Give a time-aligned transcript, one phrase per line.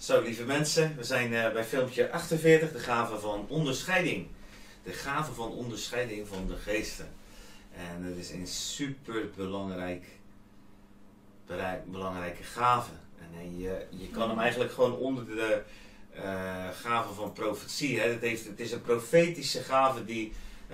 [0.00, 4.26] Zo, lieve mensen, we zijn eh, bij filmpje 48, de gave van onderscheiding.
[4.82, 7.08] De gave van onderscheiding van de geesten.
[7.74, 10.04] En het is een super belangrijk,
[11.84, 12.90] belangrijke gave.
[13.18, 15.62] En eh, je, je kan hem eigenlijk gewoon onder de
[16.16, 18.00] uh, gave van profetie.
[18.00, 18.08] Hè.
[18.08, 20.32] Het, heeft, het is een profetische gave die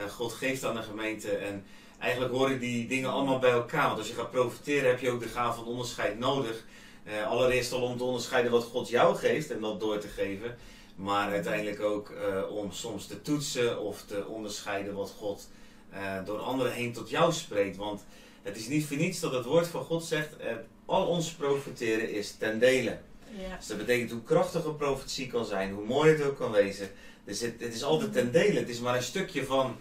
[0.09, 1.31] God geeft aan de gemeente.
[1.31, 1.65] En
[1.99, 3.87] eigenlijk horen die dingen allemaal bij elkaar.
[3.87, 6.65] Want als je gaat profiteren heb je ook de gave van onderscheid nodig.
[7.07, 10.57] Uh, allereerst al om te onderscheiden wat God jou geeft en dat door te geven.
[10.97, 15.49] Maar uiteindelijk ook uh, om soms te toetsen of te onderscheiden wat God
[15.93, 17.77] uh, door anderen heen tot jou spreekt.
[17.77, 18.05] Want
[18.43, 20.37] het is niet voor niets dat het woord van God zegt:
[20.85, 22.99] al ons profiteren is ten dele.
[23.31, 23.57] Ja.
[23.57, 26.91] Dus dat betekent hoe krachtig een profetie kan zijn, hoe mooi het ook kan wezen.
[27.25, 28.59] Dus het, het is altijd ten dele.
[28.59, 29.77] Het is maar een stukje van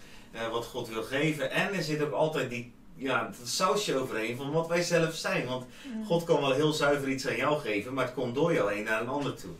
[0.51, 1.51] wat God wil geven.
[1.51, 5.45] En er zit ook altijd die ja, het sausje overheen van wat wij zelf zijn.
[5.45, 5.65] Want
[6.05, 8.83] God kan wel heel zuiver iets aan jou geven, maar het komt door jou heen
[8.83, 9.53] naar een ander toe.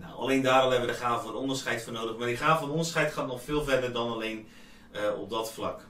[0.00, 2.16] Nou, alleen daar al hebben we de gave van onderscheid voor nodig.
[2.16, 4.48] Maar die gave van onderscheid gaat nog veel verder dan alleen
[4.92, 5.80] uh, op dat vlak.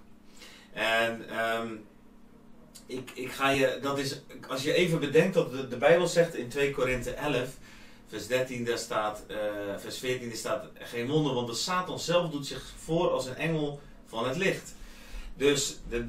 [0.73, 1.87] En um,
[2.87, 6.35] ik, ik ga je, dat is, als je even bedenkt dat de, de Bijbel zegt
[6.35, 7.49] in 2 Korinthe 11,
[8.09, 9.37] vers 13, daar staat, uh,
[9.79, 13.37] vers 14, daar staat geen wonder, want de Satan zelf doet zich voor als een
[13.37, 14.75] engel van het licht.
[15.37, 16.07] Dus de,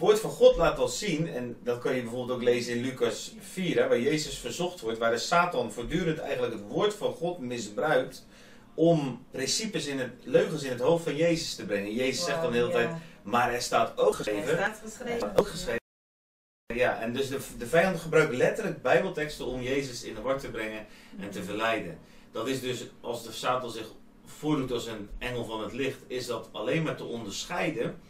[0.00, 3.34] woord van God laat al zien, en dat kan je bijvoorbeeld ook lezen in Lucas
[3.40, 7.38] 4, hè, waar Jezus verzocht wordt, waar de Satan voortdurend eigenlijk het woord van God
[7.38, 8.26] misbruikt
[8.74, 11.94] om principes in het, leugens in het hoofd van Jezus te brengen.
[11.94, 12.90] Jezus zegt dan de hele tijd,
[13.22, 14.50] maar er staat ook geschreven.
[14.50, 15.36] Er staat geschreven.
[15.36, 15.78] Ook geschreven.
[16.74, 20.50] Ja, en dus de, de vijand gebruikt letterlijk bijbelteksten om Jezus in de war te
[20.50, 20.86] brengen
[21.20, 21.98] en te verleiden.
[22.32, 23.86] Dat is dus, als de Satan zich
[24.24, 28.00] voordoet als een engel van het licht, is dat alleen maar te onderscheiden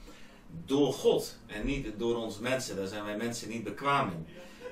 [0.64, 2.76] door God en niet door ons mensen.
[2.76, 4.26] Daar zijn wij mensen niet bekwaam in.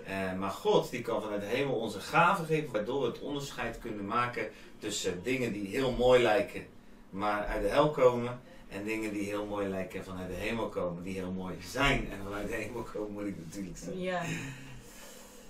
[0.08, 3.78] Uh, maar God die kan vanuit de hemel onze gaven geven, waardoor we het onderscheid
[3.78, 4.48] kunnen maken
[4.78, 6.66] tussen dingen die heel mooi lijken,
[7.10, 8.40] maar uit de hel komen.
[8.68, 12.08] En dingen die heel mooi lijken en vanuit de hemel komen, die heel mooi zijn
[12.10, 14.00] en vanuit de hemel komen, moet ik natuurlijk zeggen.
[14.00, 14.22] Ja.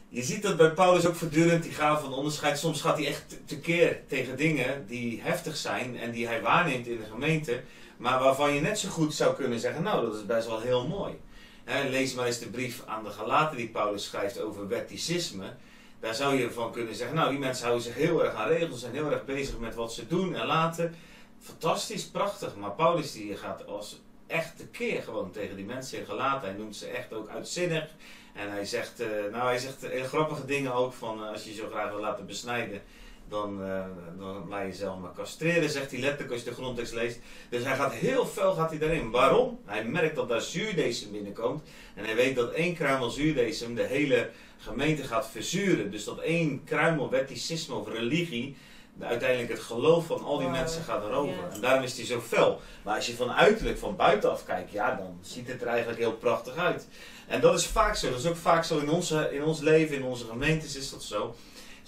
[0.08, 2.58] Je ziet dat bij Paulus ook voortdurend die gave van onderscheid.
[2.58, 6.96] Soms gaat hij echt tekeer tegen dingen die heftig zijn en die hij waarneemt in
[6.96, 7.60] de gemeente.
[7.98, 10.86] Maar waarvan je net zo goed zou kunnen zeggen, nou dat is best wel heel
[10.86, 11.20] mooi.
[11.64, 15.54] lees maar eens de brief aan de Galaten die Paulus schrijft over wetticisme.
[16.00, 18.82] Daar zou je van kunnen zeggen, nou die mensen houden zich heel erg aan regels
[18.82, 20.94] en heel erg bezig met wat ze doen en laten.
[21.40, 22.56] Fantastisch, prachtig.
[22.56, 26.48] Maar Paulus die gaat als echt keer gewoon tegen die mensen in Galaten.
[26.48, 27.88] Hij noemt ze echt ook uitzinnig.
[28.34, 31.54] En hij zegt, uh, nou hij zegt hele grappige dingen ook van uh, als je
[31.54, 32.82] zo graag wil laten besnijden
[33.28, 33.84] dan, uh,
[34.18, 37.18] dan laat je zelf maar castreren, zegt hij letterlijk als je de grondtekst leest.
[37.48, 39.10] Dus hij gaat heel fel gaat hij daarin.
[39.10, 39.60] Waarom?
[39.64, 41.62] Hij merkt dat daar zuurdesem binnenkomt.
[41.94, 45.90] En hij weet dat één kruimel zuurdesem de hele gemeente gaat verzuren.
[45.90, 48.56] Dus dat één kruimel wetticisme of religie
[49.00, 51.50] uiteindelijk het geloof van al die mensen gaat erover.
[51.52, 52.60] En daarom is hij zo fel.
[52.82, 56.12] Maar als je van uiterlijk, van buitenaf kijkt, ja, dan ziet het er eigenlijk heel
[56.12, 56.88] prachtig uit.
[57.26, 58.10] En dat is vaak zo.
[58.10, 61.02] Dat is ook vaak zo in, onze, in ons leven, in onze gemeentes is dat
[61.02, 61.34] zo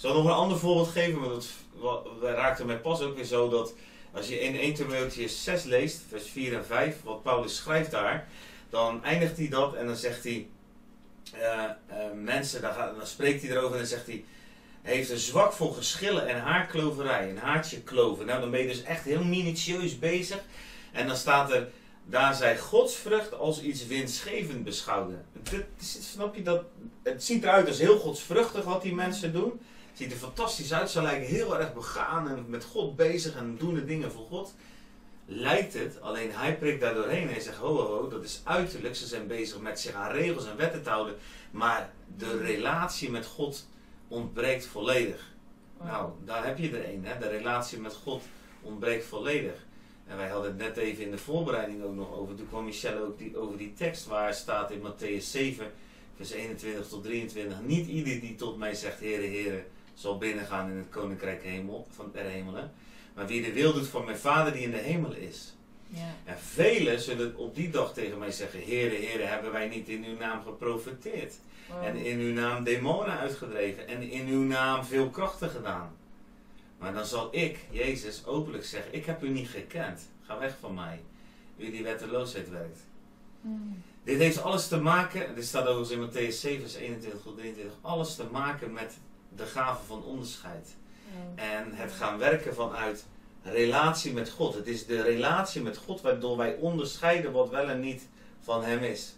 [0.01, 3.73] zal nog een ander voorbeeld geven, maar dat raakte mij pas ook weer zo dat
[4.11, 8.27] als je in 1 Timotheus 6 leest, vers 4 en 5, wat Paulus schrijft daar,
[8.69, 10.47] dan eindigt hij dat en dan zegt hij,
[11.35, 14.23] uh, uh, mensen, dan, gaat, dan, spreekt hij erover en dan zegt hij,
[14.81, 18.25] hij heeft een zwak voor geschillen en haarkloverij, een haartje kloven.
[18.25, 20.39] Nou, dan ben je dus echt heel minutieus bezig.
[20.91, 21.67] En dan staat er,
[22.05, 25.25] daar zij godsvrucht als iets winstgevend beschouwden.
[25.79, 26.63] snap je dat?
[27.03, 29.59] Het ziet eruit als heel godsvruchtig wat die mensen doen.
[29.93, 30.89] Ziet er fantastisch uit.
[30.89, 34.53] Ze lijken heel erg begaan en met God bezig en doen de dingen voor God.
[35.25, 38.41] Lijkt het, alleen hij prikt daar doorheen en hij zegt: ho, ho, ho, dat is
[38.43, 38.95] uiterlijk.
[38.95, 41.15] Ze zijn bezig met zich aan regels en wetten te houden.
[41.51, 43.67] Maar de relatie met God
[44.07, 45.29] ontbreekt volledig.
[45.83, 47.05] Nou, daar heb je er een.
[47.05, 47.19] Hè?
[47.19, 48.23] De relatie met God
[48.61, 49.65] ontbreekt volledig.
[50.07, 52.35] En wij hadden het net even in de voorbereiding ook nog over.
[52.35, 55.71] Toen kwam Michelle ook die, over die tekst waar staat in Matthäus 7,
[56.15, 57.61] vers 21 tot 23.
[57.61, 59.63] Niet ieder die tot mij zegt, Heere, Heere,
[59.93, 62.71] zal binnengaan in het koninkrijk hemel, van der hemelen.
[63.13, 65.55] Maar wie de wil doet van mijn vader die in de hemel is.
[65.87, 66.15] Ja.
[66.25, 70.05] En velen zullen op die dag tegen mij zeggen: Heere, Heere, hebben wij niet in
[70.05, 71.35] uw naam geprofiteerd?
[71.83, 73.87] En in uw naam demonen uitgedreven?
[73.87, 75.95] En in uw naam veel krachten gedaan?
[76.77, 80.09] Maar dan zal ik, Jezus, openlijk zeggen: Ik heb u niet gekend.
[80.21, 81.01] Ga weg van mij.
[81.57, 82.79] U die wetteloosheid werkt.
[83.41, 83.81] Hmm.
[84.03, 87.77] Dit heeft alles te maken, dit staat ook in Matthäus 7, vers 21 tot 23,
[87.81, 88.97] alles te maken met
[89.35, 90.75] de gave van onderscheid.
[91.35, 93.05] En het gaan werken vanuit
[93.43, 94.55] relatie met God.
[94.55, 98.07] Het is de relatie met God waardoor wij onderscheiden wat wel en niet
[98.41, 99.15] van Hem is.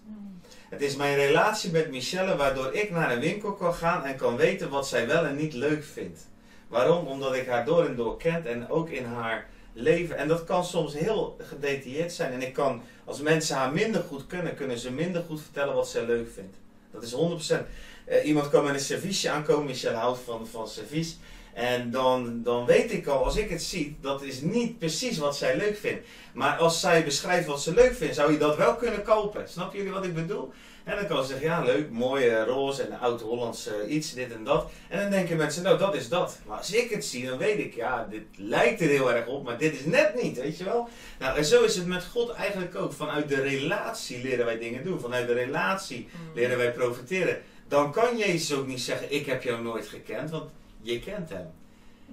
[0.70, 4.36] Het is mijn relatie met Michelle waardoor ik naar een winkel kan gaan en kan
[4.36, 6.28] weten wat zij wel en niet leuk vindt.
[6.68, 7.08] Waarom?
[7.08, 10.18] Omdat ik haar door en door kent en ook in haar leven.
[10.18, 12.32] En dat kan soms heel gedetailleerd zijn.
[12.32, 15.90] En ik kan, als mensen haar minder goed kunnen, kunnen ze minder goed vertellen wat
[15.90, 16.58] ze leuk vindt.
[16.92, 17.16] Dat is
[17.54, 17.66] 100%.
[18.10, 21.18] Uh, iemand kan met een serviesje aankomen, Michelle houdt van, van servies.
[21.54, 25.38] En dan, dan weet ik al, als ik het zie, dat is niet precies wat
[25.38, 26.08] zij leuk vindt.
[26.34, 29.50] Maar als zij beschrijft wat ze leuk vindt, zou je dat wel kunnen kopen.
[29.50, 30.54] Snap jullie wat ik bedoel?
[30.84, 34.70] En dan kan ze zeggen, ja leuk, mooi, roze en oud-Hollands iets, dit en dat.
[34.90, 36.40] En dan denken mensen, nou dat is dat.
[36.48, 39.44] Maar als ik het zie, dan weet ik, ja, dit lijkt er heel erg op,
[39.44, 40.90] maar dit is net niet, weet je wel.
[41.20, 42.94] Nou, en zo is het met God eigenlijk ook.
[42.94, 45.00] Vanuit de relatie leren wij dingen doen.
[45.00, 46.36] Vanuit de relatie mm.
[46.36, 47.42] leren wij profiteren.
[47.74, 50.50] Dan kan Jezus ook niet zeggen, ik heb jou nooit gekend, want
[50.82, 51.52] je kent hem.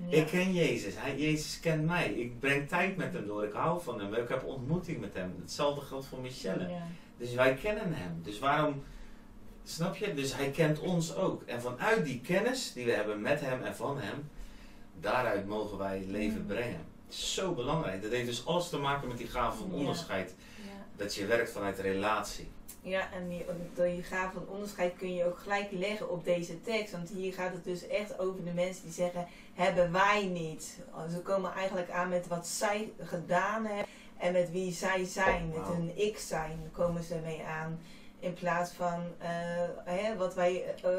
[0.08, 0.94] Ik ken Jezus.
[0.96, 2.12] Hij, Jezus kent mij.
[2.12, 3.44] Ik breng tijd met hem door.
[3.44, 4.14] Ik hou van hem.
[4.14, 5.34] Ik heb ontmoeting met hem.
[5.40, 6.68] Hetzelfde geldt voor Michelle.
[6.68, 6.86] Ja.
[7.16, 8.20] Dus wij kennen hem.
[8.22, 8.82] Dus waarom,
[9.64, 10.14] snap je?
[10.14, 11.42] Dus hij kent ons ook.
[11.42, 14.30] En vanuit die kennis die we hebben met hem en van hem,
[15.00, 16.84] daaruit mogen wij leven brengen.
[17.08, 18.02] Zo belangrijk.
[18.02, 20.34] Dat heeft dus alles te maken met die gave van onderscheid.
[20.96, 22.48] Dat je werkt vanuit relatie.
[22.82, 23.44] Ja, en die,
[23.74, 26.92] door je gave van onderscheid kun je ook gelijk leggen op deze tekst.
[26.92, 30.78] Want hier gaat het dus echt over de mensen die zeggen, hebben wij niet.
[31.10, 33.86] Ze komen eigenlijk aan met wat zij gedaan hebben
[34.16, 37.80] en met wie zij zijn, met hun ik zijn, komen ze mee aan.
[38.18, 39.26] In plaats van uh,
[39.84, 40.90] hè, wat wij uh,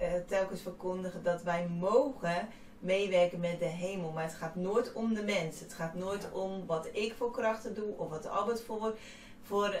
[0.00, 2.48] uh, telkens verkondigen, dat wij mogen
[2.78, 4.10] meewerken met de hemel.
[4.10, 5.60] Maar het gaat nooit om de mens.
[5.60, 8.96] Het gaat nooit om wat ik voor krachten doe of wat Albert voor
[9.44, 9.76] voor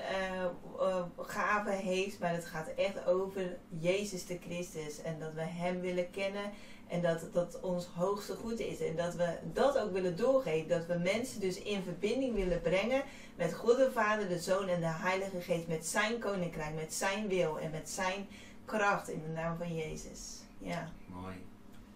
[0.80, 2.18] uh, gaven heeft.
[2.18, 5.02] Maar het gaat echt over Jezus de Christus.
[5.02, 6.50] En dat we Hem willen kennen.
[6.88, 8.80] En dat dat ons hoogste goed is.
[8.80, 10.68] En dat we dat ook willen doorgeven.
[10.68, 13.02] Dat we mensen dus in verbinding willen brengen
[13.36, 15.68] met God de Vader, de Zoon en de Heilige Geest.
[15.68, 18.26] Met zijn koninkrijk, met zijn wil en met zijn
[18.64, 20.42] kracht in de naam van Jezus.
[20.58, 20.90] Ja.
[21.06, 21.34] Mooi.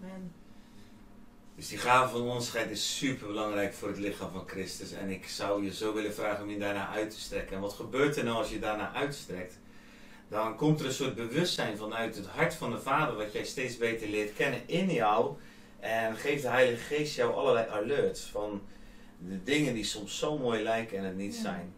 [0.03, 0.32] Amen.
[1.59, 4.93] Dus die gave van onderscheid is super belangrijk voor het lichaam van Christus.
[4.93, 7.57] En ik zou je zo willen vragen om je daarna uit te strekken.
[7.57, 9.59] En wat gebeurt er nou als je daarna uitstrekt?
[10.29, 13.77] Dan komt er een soort bewustzijn vanuit het hart van de Vader, wat jij steeds
[13.77, 15.37] beter leert kennen in jou.
[15.81, 18.63] En geeft de Heilige Geest jou allerlei alerts van
[19.29, 21.75] de dingen die soms zo mooi lijken en het niet zijn.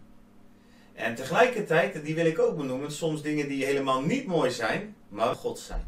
[0.93, 5.35] En tegelijkertijd, die wil ik ook benoemen, soms dingen die helemaal niet mooi zijn, maar
[5.35, 5.85] God zijn.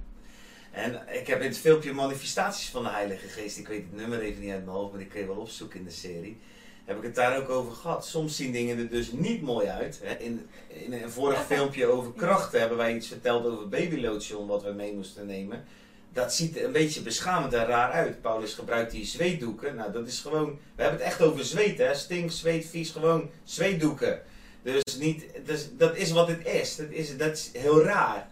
[0.72, 4.20] En ik heb in het filmpje manifestaties van de Heilige Geest, ik weet het nummer
[4.20, 6.40] even niet uit mijn hoofd, maar ik je wel opzoeken in de serie.
[6.84, 8.06] Heb ik het daar ook over gehad.
[8.06, 10.00] Soms zien dingen er dus niet mooi uit.
[10.18, 14.70] In, in een vorig filmpje over krachten hebben wij iets verteld over babylotion wat we
[14.70, 15.64] mee moesten nemen.
[16.12, 18.20] Dat ziet er een beetje beschamend en raar uit.
[18.20, 19.74] Paulus gebruikt die zweetdoeken.
[19.74, 20.58] Nou, dat is gewoon.
[20.74, 21.94] We hebben het echt over zweet, hè?
[21.94, 24.22] Stink, zweet, vies, gewoon zweetdoeken.
[24.62, 26.76] Dus niet, dus dat is wat het is.
[26.76, 28.30] Dat is, dat is heel raar.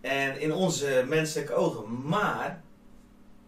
[0.00, 2.08] En in onze menselijke ogen.
[2.08, 2.62] Maar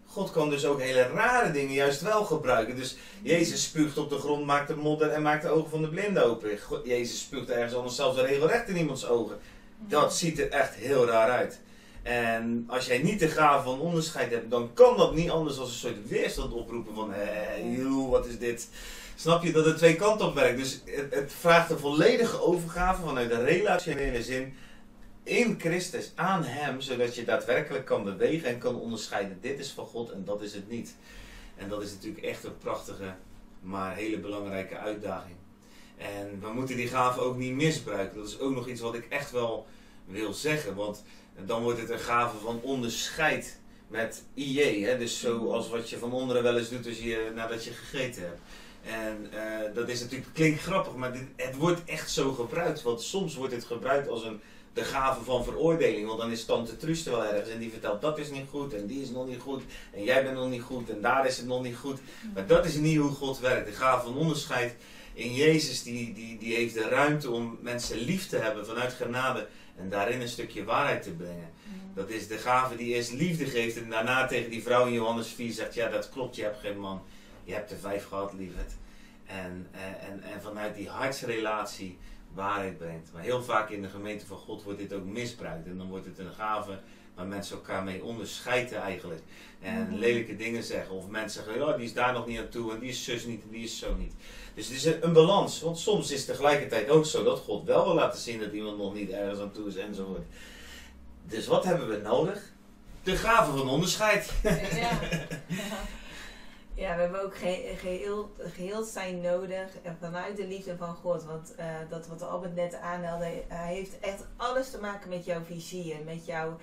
[0.07, 2.77] God kan dus ook hele rare dingen juist wel gebruiken.
[2.77, 5.89] Dus Jezus spuugt op de grond, maakt de modder en maakt de ogen van de
[5.89, 6.59] blinde open.
[6.85, 9.39] Jezus spuugt ergens anders zelfs regelrecht in iemands ogen.
[9.79, 11.61] Dat ziet er echt heel raar uit.
[12.03, 15.65] En als jij niet de gave van onderscheid hebt, dan kan dat niet anders dan
[15.65, 18.69] een soort weerstand oproepen van, hé, wat is dit?
[19.17, 20.59] Snap je dat het twee kanten op werkt?
[20.59, 24.55] Dus het, het vraagt een volledige overgave vanuit de relationele zin
[25.23, 29.39] in Christus, aan Hem, zodat je daadwerkelijk kan bewegen en kan onderscheiden.
[29.41, 30.95] Dit is van God en dat is het niet.
[31.57, 33.15] En dat is natuurlijk echt een prachtige,
[33.61, 35.37] maar hele belangrijke uitdaging.
[35.97, 38.19] En we moeten die gave ook niet misbruiken.
[38.19, 39.67] Dat is ook nog iets wat ik echt wel
[40.05, 40.75] wil zeggen.
[40.75, 41.03] Want
[41.45, 44.83] dan wordt het een gave van onderscheid met IJ.
[44.83, 44.99] Hè?
[44.99, 48.41] Dus zoals wat je van onderen wel eens doet als je, nadat je gegeten hebt.
[48.83, 52.83] En uh, dat is natuurlijk, klinkt grappig, maar dit, het wordt echt zo gebruikt.
[52.83, 54.41] Want soms wordt het gebruikt als een
[54.73, 56.07] de gave van veroordeling.
[56.07, 58.75] Want dan is tante Truus er wel ergens en die vertelt dat is niet goed
[58.75, 59.63] en die is nog niet goed
[59.93, 61.99] en jij bent nog niet goed en daar is het nog niet goed.
[62.35, 63.67] Maar dat is niet hoe God werkt.
[63.67, 64.77] De gave van onderscheid
[65.15, 69.49] in Jezus die, die, die heeft de ruimte om mensen lief te hebben vanuit genade
[69.77, 71.51] en daarin een stukje waarheid te brengen.
[71.95, 75.29] Dat is de gave die eerst liefde geeft en daarna tegen die vrouw in Johannes
[75.29, 77.03] 4 zegt, ja dat klopt, je hebt geen man,
[77.45, 78.73] je hebt er vijf gehad, lieverd.
[79.27, 81.99] En, en, en, en vanuit die hartsrelatie
[82.35, 83.11] waarheid brengt.
[83.13, 85.67] Maar heel vaak in de gemeente van God wordt dit ook misbruikt.
[85.67, 86.79] En dan wordt het een gave
[87.15, 89.23] waar mensen elkaar mee onderscheiden eigenlijk.
[89.61, 89.95] En mhm.
[89.95, 90.95] lelijke dingen zeggen.
[90.95, 92.73] Of mensen zeggen, ja, die is daar nog niet aan toe.
[92.73, 94.13] En die is zus niet en die is zo niet.
[94.55, 95.61] Dus het is een, een, balans.
[95.61, 98.79] Want soms is het tegelijkertijd ook zo dat God wel wil laten zien dat iemand
[98.79, 100.27] nog niet ergens aan toe is enzovoort.
[101.25, 102.53] Dus wat hebben we nodig?
[103.03, 104.33] De gave van onderscheid.
[104.73, 104.99] Ja.
[106.81, 111.25] Ja, we hebben ook ge geheel, geheel zijn nodig en vanuit de liefde van God.
[111.25, 115.43] Want uh, dat wat Albert net aanhaalde, hij heeft echt alles te maken met jouw
[115.43, 116.59] visie met jouw,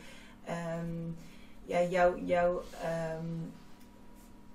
[0.79, 1.17] um,
[1.65, 2.63] ja, jouw, jouw
[3.17, 3.53] um,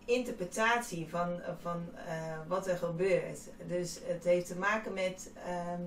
[0.04, 3.40] interpretatie van, van eh, wat er gebeurt.
[3.66, 5.32] Dus het heeft te maken met.
[5.46, 5.82] ehm,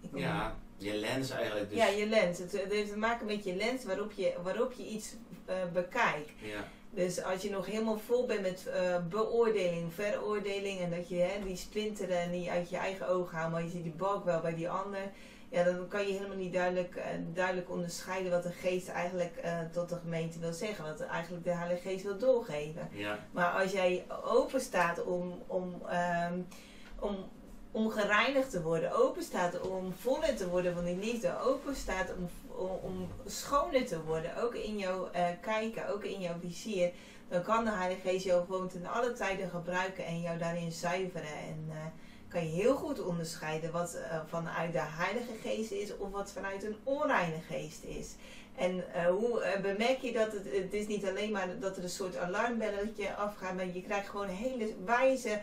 [0.00, 1.70] ik Ja, je lens eigenlijk.
[1.70, 2.38] Dus, ja, je lens.
[2.38, 5.14] Het, het heeft te maken met je lens waarop je, waarop je iets
[5.44, 6.30] eh, bekijkt.
[6.40, 6.64] ja.
[6.94, 11.44] Dus als je nog helemaal vol bent met eh, beoordeling, veroordeling en dat je hè,
[11.44, 14.54] die splinteren niet uit je eigen ogen haalt, maar je ziet die balk wel bij
[14.54, 15.10] die ander,
[15.54, 19.58] ja, dan kan je helemaal niet duidelijk, eh, duidelijk onderscheiden wat de geest eigenlijk eh,
[19.72, 22.88] tot de gemeente wil zeggen, wat eigenlijk de Heilige Geest wil doorgeven.
[22.92, 23.18] ja.
[23.30, 26.40] Maar als jij open staat om, om, ehm,
[26.98, 27.16] om,
[27.70, 32.14] om gereinigd te worden, open staat om voller te worden van die liefde, open staat
[32.16, 36.90] om, om, schoner te worden, ook in jouw eh, kijken, ook in jouw vizier,
[37.28, 41.36] dan kan de Heilige Geest jou gewoon ten alle tijden gebruiken en jou daarin zuiveren.
[41.48, 41.76] En eh,
[42.28, 46.64] kan je heel goed onderscheiden wat eh, vanuit de Heilige Geest is of wat vanuit
[46.64, 48.14] een onreine geest is.
[48.56, 52.16] En hoe bemerk je dat het, het is niet alleen maar dat er een soort
[52.16, 55.40] alarmbelletje afgaat, maar je krijgt gewoon hele wijze,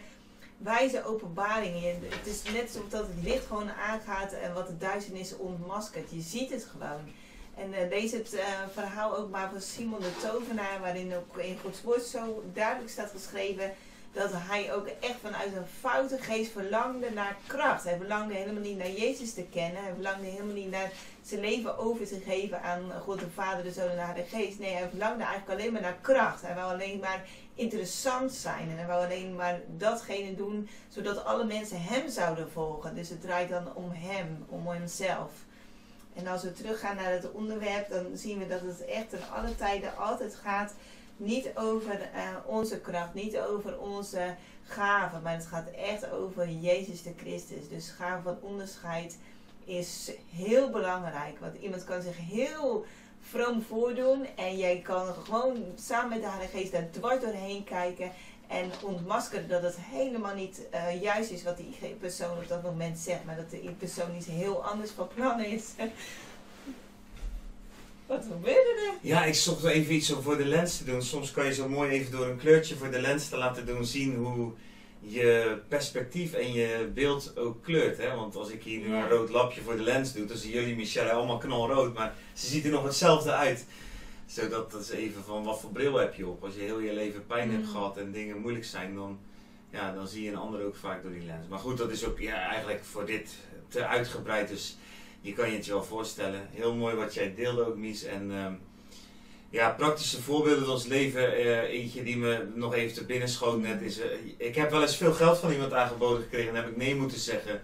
[0.64, 1.82] wijze openbaringen.
[1.82, 6.12] Je- Het is net alsof dat het licht gewoon aangaat en wat de duisternis ontmaskert.
[6.12, 7.02] Je ziet het gewoon.
[7.56, 11.58] En eh, lees het eh, verhaal ook maar van Simon de Tovenaar, waarin ook in
[11.64, 13.74] Gods woord zo duidelijk staat geschreven
[14.12, 17.84] dat hij ook echt vanuit een foute geest verlangde naar kracht.
[17.84, 19.84] Hij verlangde helemaal niet naar Jezus te kennen.
[19.84, 20.92] Hij verlangde helemaal niet naar
[21.22, 24.60] zijn leven over te geven aan God de Vader, de Zoon en de Geest.
[24.60, 26.42] Nee, hij verlangde eigenlijk alleen maar naar kracht.
[26.42, 27.26] Hij wou alleen maar
[27.56, 28.70] interessant zijn.
[28.70, 32.96] En hij wou alleen maar datgene doen, zodat alle mensen hem zouden volgen.
[32.96, 35.32] Dus het draait dan om hem, om hemzelf.
[36.14, 39.56] En als we teruggaan naar het onderwerp, dan zien we dat het echt ten alle
[39.56, 40.74] tijden altijd gaat
[41.22, 44.36] niet over eh, onze kracht, niet over onze
[44.66, 47.70] gaven, maar het gaat echt over Jezus de Christus.
[47.70, 49.18] Dus gaven van onderscheid
[49.66, 51.40] is heel belangrijk.
[51.40, 52.86] Want iemand kan zich heel
[53.22, 58.12] vroom voordoen en jij kan gewoon samen met de Heilige Geest daar dwars doorheen kijken
[58.48, 62.98] en ontmaskeren dat het helemaal niet eh, juist is wat die persoon op dat moment
[62.98, 65.66] zegt, maar dat die persoon iets heel anders van plan is.
[68.12, 68.94] Wat gebeurde er?
[69.02, 71.02] Ja, ik zocht even iets om voor de lens te doen.
[71.02, 73.86] Soms kan je zo mooi even door een kleurtje voor de lens te laten doen
[73.86, 74.52] zien hoe
[75.00, 77.98] je perspectief en je beeld ook kleurt.
[77.98, 78.16] Hè?
[78.16, 80.76] Want als ik hier nu een rood lapje voor de lens doe, dan zien jullie
[80.76, 83.66] Michelle allemaal knalrood, maar ze ziet er nog hetzelfde uit.
[84.26, 86.44] Zodat dat is even van wat voor bril heb je op.
[86.44, 87.72] Als je heel je leven pijn hebt Mm.
[87.72, 89.20] gehad en dingen moeilijk zijn, dan,
[89.72, 91.48] ja, dan zie je een ander ook vaak door die lens.
[91.48, 93.36] Maar goed, dat is ook ja, eigenlijk voor dit
[93.68, 94.48] te uitgebreid.
[94.50, 94.78] Dus
[95.22, 96.48] je kan je het je wel voorstellen.
[96.52, 98.04] Heel mooi wat jij deelde ook, Mies.
[98.04, 98.54] En ehm,
[99.50, 101.36] ja, praktische voorbeelden uit ons leven.
[101.36, 104.00] eh, eentje die me nog even te binnen schoot net is...
[104.00, 106.96] eh, ik heb wel eens veel geld van iemand aangeboden gekregen en heb ik nee
[106.96, 107.62] moeten zeggen.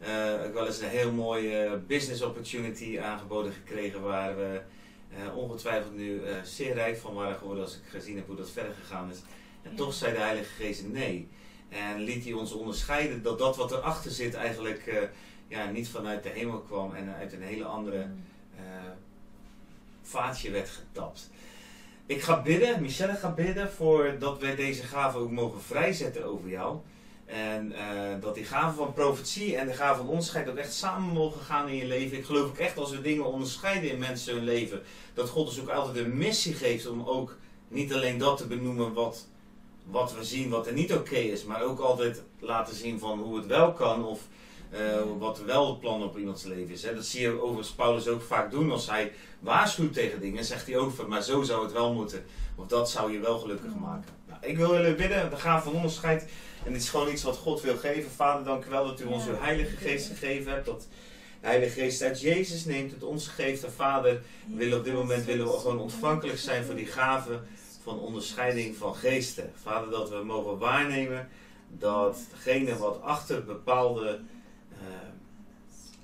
[0.00, 4.60] Eh, ik heb wel eens een heel mooie business opportunity aangeboden gekregen waar we
[5.16, 8.50] eh, ongetwijfeld nu eh, zeer rijk van waren geworden als ik gezien heb hoe dat
[8.50, 9.18] verder gegaan is.
[9.62, 9.76] En Ja.
[9.76, 11.28] toch zei de Heilige Geest nee.
[11.68, 14.96] En liet hij ons onderscheiden dat dat wat erachter zit eigenlijk eh,
[15.48, 18.06] ja, niet vanuit de hemel kwam en uit een hele andere
[18.56, 18.62] eh,
[20.02, 21.30] vaatje werd getapt.
[22.06, 26.48] Ik ga bidden, Michelle gaat bidden, voor dat wij deze gaven ook mogen vrijzetten over
[26.48, 26.78] jou.
[27.26, 31.12] En eh, dat die gaven van profetie en de gaven van onderscheid ook echt samen
[31.12, 32.18] mogen gaan in je leven.
[32.18, 34.82] Ik geloof ook echt als we dingen onderscheiden in mensen hun leven,
[35.14, 37.36] dat God ons ook altijd een missie geeft om ook
[37.68, 39.26] niet alleen dat te benoemen wat,
[39.84, 43.36] wat we zien, wat er niet oké is, maar ook altijd laten zien van hoe
[43.36, 44.20] het wel kan of
[44.70, 46.82] eh, wat wel het plan op iemands leven is.
[46.82, 46.94] Hè.
[46.94, 50.44] Dat zie je overigens Paulus ook vaak doen als hij waarschuwt tegen dingen.
[50.44, 52.24] Zegt hij ook van, maar zo zou het wel moeten.
[52.54, 54.12] Of dat zou je wel gelukkig maken.
[54.28, 56.26] Nou, ik wil jullie bidden, de gaven van onderscheid.
[56.64, 58.10] En dit is gewoon iets wat God wil geven.
[58.10, 60.66] Vader, dank u wel dat u ons uw Heilige Geest gegeven hebt.
[60.66, 60.88] Dat
[61.40, 63.64] de Heilige Geest uit Jezus neemt, het ons geeft.
[63.64, 67.46] En Vader, we willen op dit moment willen we gewoon ontvankelijk zijn voor die gaven
[67.82, 69.52] van onderscheiding van geesten.
[69.62, 71.28] Vader, dat we mogen waarnemen
[71.68, 74.20] dat degene wat achter bepaalde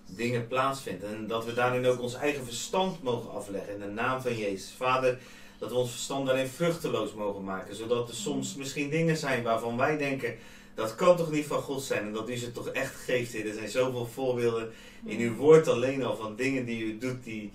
[0.07, 1.05] dingen plaatsvindt.
[1.05, 4.73] En dat we daarin ook ons eigen verstand mogen afleggen in de naam van Jezus.
[4.77, 5.19] Vader,
[5.59, 7.77] dat we ons verstand daarin vruchteloos mogen maken.
[7.77, 10.37] Zodat er soms misschien dingen zijn waarvan wij denken,
[10.75, 12.03] dat kan toch niet van God zijn.
[12.03, 13.35] En dat u ze toch echt geeft.
[13.35, 14.73] Er zijn zoveel voorbeelden
[15.05, 17.53] in uw woord alleen al van dingen die u doet die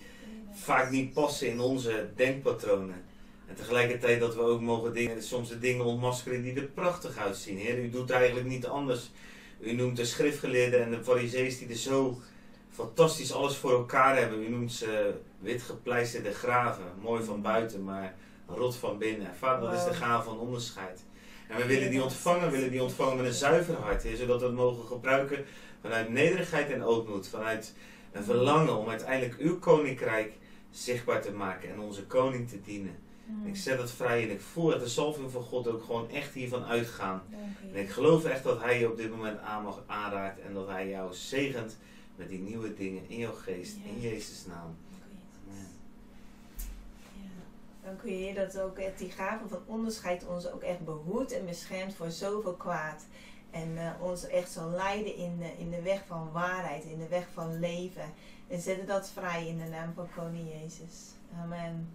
[0.54, 3.06] vaak niet passen in onze denkpatronen.
[3.48, 7.58] En tegelijkertijd dat we ook mogen dingen, soms de dingen ontmaskeren die er prachtig uitzien.
[7.58, 9.10] Heer, u doet eigenlijk niet anders.
[9.60, 12.22] U noemt de schriftgeleerden en de farisee's die er zo
[12.72, 14.44] fantastisch alles voor elkaar hebben.
[14.44, 18.16] U noemt ze wit gepleisterde graven, mooi van buiten, maar
[18.48, 19.36] rot van binnen.
[19.36, 21.04] Vader, dat is de gave van onderscheid.
[21.48, 24.40] En we willen die ontvangen, we willen die ontvangen met een zuiver hart, Heer, zodat
[24.40, 25.46] we het mogen gebruiken
[25.82, 27.74] vanuit nederigheid en ootmoed, vanuit
[28.12, 30.34] een verlangen om uiteindelijk uw koninkrijk
[30.72, 32.96] zichtbaar te maken en onze koning te dienen.
[33.28, 33.48] Mm.
[33.48, 36.34] Ik zet het vrij en ik voel dat de salving van God ook gewoon echt
[36.34, 37.22] hiervan uitgaan.
[37.74, 40.68] En ik geloof echt dat Hij je op dit moment aan mag aanraakt en dat
[40.68, 41.78] Hij jou zegent
[42.16, 43.76] met die nieuwe dingen in jouw geest.
[43.76, 43.90] Ja.
[43.90, 44.76] In Jezus' naam.
[44.90, 45.48] Dank u, Jezus.
[45.48, 45.70] Amen.
[47.14, 47.88] Ja.
[47.88, 51.46] Dank u Heer dat ook echt die gave van onderscheid ons ook echt behoedt en
[51.46, 53.06] beschermt voor zoveel kwaad.
[53.52, 57.08] En eh, ons echt zal leiden in de, in de weg van waarheid, in de
[57.08, 58.14] weg van leven.
[58.48, 61.12] En zetten dat vrij in de naam van Koning Jezus.
[61.42, 61.90] Amen.